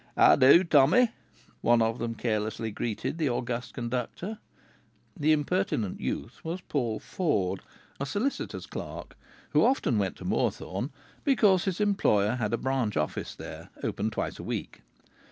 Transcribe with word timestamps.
"How 0.17 0.35
do, 0.35 0.63
Tommy?" 0.63 1.11
one 1.61 1.79
of 1.83 1.99
them 1.99 2.15
carelessly 2.15 2.71
greeted 2.71 3.19
the 3.19 3.29
august 3.29 3.75
conductor. 3.75 4.39
This 5.15 5.31
impertinent 5.31 5.99
youth 6.01 6.43
was 6.43 6.59
Paul 6.61 6.97
Ford, 6.97 7.61
a 7.99 8.07
solicitor's 8.07 8.65
clerk, 8.65 9.15
who 9.51 9.63
often 9.63 9.99
went 9.99 10.15
to 10.15 10.25
Moorthorne 10.25 10.89
because 11.23 11.65
his 11.65 11.79
employer 11.79 12.31
had 12.37 12.51
a 12.51 12.57
branch 12.57 12.97
office 12.97 13.35
there, 13.35 13.69
open 13.83 14.09
twice 14.09 14.39
a 14.39 14.43
week. 14.43 14.81